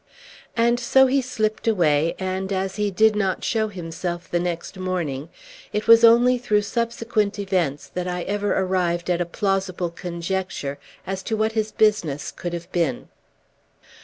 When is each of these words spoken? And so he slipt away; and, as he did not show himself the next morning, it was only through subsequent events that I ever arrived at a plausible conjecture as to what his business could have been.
And 0.57 0.79
so 0.79 1.05
he 1.05 1.21
slipt 1.21 1.67
away; 1.67 2.15
and, 2.17 2.51
as 2.51 2.77
he 2.77 2.89
did 2.89 3.15
not 3.15 3.43
show 3.43 3.67
himself 3.67 4.27
the 4.27 4.39
next 4.39 4.79
morning, 4.79 5.29
it 5.71 5.87
was 5.87 6.03
only 6.03 6.39
through 6.39 6.63
subsequent 6.63 7.37
events 7.37 7.87
that 7.89 8.07
I 8.07 8.23
ever 8.23 8.51
arrived 8.59 9.11
at 9.11 9.21
a 9.21 9.27
plausible 9.27 9.91
conjecture 9.91 10.79
as 11.05 11.21
to 11.21 11.37
what 11.37 11.51
his 11.51 11.71
business 11.71 12.31
could 12.31 12.53
have 12.53 12.71
been. 12.71 13.09